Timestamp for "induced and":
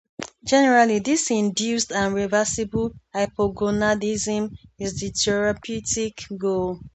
1.29-2.15